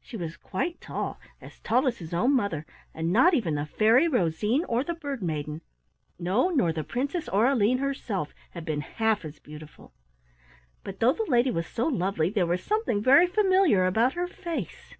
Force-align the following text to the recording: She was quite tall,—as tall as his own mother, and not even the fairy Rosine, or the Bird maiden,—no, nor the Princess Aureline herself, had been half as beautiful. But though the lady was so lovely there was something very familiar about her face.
She 0.00 0.16
was 0.16 0.38
quite 0.38 0.80
tall,—as 0.80 1.60
tall 1.60 1.86
as 1.86 1.98
his 1.98 2.14
own 2.14 2.32
mother, 2.34 2.64
and 2.94 3.12
not 3.12 3.34
even 3.34 3.56
the 3.56 3.66
fairy 3.66 4.08
Rosine, 4.08 4.64
or 4.64 4.82
the 4.82 4.94
Bird 4.94 5.22
maiden,—no, 5.22 6.48
nor 6.48 6.72
the 6.72 6.82
Princess 6.82 7.28
Aureline 7.28 7.76
herself, 7.80 8.32
had 8.52 8.64
been 8.64 8.80
half 8.80 9.26
as 9.26 9.38
beautiful. 9.40 9.92
But 10.84 11.00
though 11.00 11.12
the 11.12 11.26
lady 11.28 11.50
was 11.50 11.66
so 11.66 11.86
lovely 11.86 12.30
there 12.30 12.46
was 12.46 12.62
something 12.62 13.02
very 13.02 13.26
familiar 13.26 13.84
about 13.84 14.14
her 14.14 14.26
face. 14.26 14.94